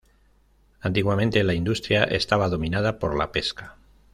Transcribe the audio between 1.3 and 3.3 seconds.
la industria estaba dominada por